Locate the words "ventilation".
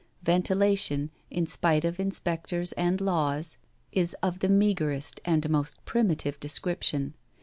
0.23-1.11